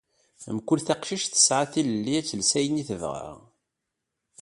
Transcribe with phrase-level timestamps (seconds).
[0.57, 3.31] Mkul taqcict tesɛa tilelli ad tles ayen i tebɣa